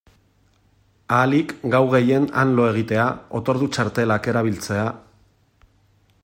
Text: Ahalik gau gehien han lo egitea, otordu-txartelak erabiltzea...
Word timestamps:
Ahalik 1.17 1.51
gau 1.75 1.81
gehien 1.91 2.25
han 2.43 2.55
lo 2.61 2.65
egitea, 2.71 3.05
otordu-txartelak 3.41 4.31
erabiltzea... 4.35 4.89